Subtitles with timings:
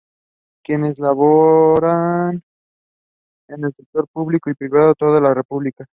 [0.63, 2.41] Quienes laboran
[3.49, 5.85] en el sector público y privado de toda la república.